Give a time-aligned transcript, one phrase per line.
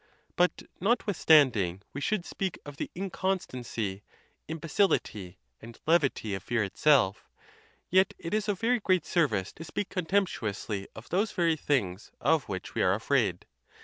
[0.35, 4.01] But, notwithstanding we should speak of the inconstancy,
[4.47, 7.29] im' becility, and levity of fear itself,
[7.91, 12.49] yet it is of very great service to speak contemptuously of those very things of
[12.49, 13.45] which we are afraid.